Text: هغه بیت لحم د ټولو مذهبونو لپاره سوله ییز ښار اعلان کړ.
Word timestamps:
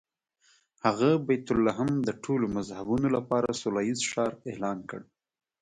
هغه 0.85 1.09
بیت 1.27 1.47
لحم 1.65 1.89
د 2.07 2.09
ټولو 2.23 2.45
مذهبونو 2.55 3.07
لپاره 3.15 3.59
سوله 3.61 3.81
ییز 3.87 4.01
ښار 4.11 4.31
اعلان 4.51 4.77
کړ. 4.89 5.01